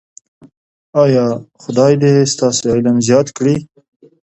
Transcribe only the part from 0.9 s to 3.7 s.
ایا خدای دې ستاسو علم زیات کړي؟